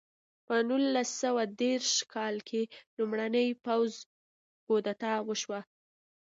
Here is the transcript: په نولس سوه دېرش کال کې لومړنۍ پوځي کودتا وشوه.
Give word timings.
په 0.45 0.55
نولس 0.69 1.09
سوه 1.23 1.41
دېرش 1.63 1.93
کال 2.13 2.35
کې 2.49 2.61
لومړنۍ 2.97 3.47
پوځي 3.65 3.99
کودتا 4.65 5.13
وشوه. 5.27 5.59